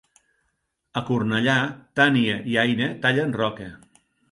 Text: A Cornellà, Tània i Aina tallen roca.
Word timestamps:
A 1.01 1.03
Cornellà, 1.09 1.59
Tània 2.01 2.39
i 2.55 2.59
Aina 2.65 2.91
tallen 3.07 3.39
roca. 3.45 3.71